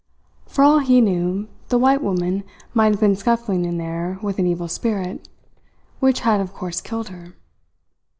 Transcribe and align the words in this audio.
For 0.47 0.63
all 0.63 0.79
he 0.79 0.99
knew, 0.99 1.47
the 1.69 1.77
white 1.77 2.01
woman 2.01 2.43
might 2.73 2.91
have 2.93 2.99
been 2.99 3.15
scuffling 3.15 3.65
in 3.65 3.77
there 3.77 4.17
with 4.23 4.39
an 4.39 4.47
evil 4.47 4.67
spirit, 4.67 5.29
which 5.99 6.21
had 6.21 6.41
of 6.41 6.53
course 6.53 6.81
killed 6.81 7.09
her. 7.09 7.35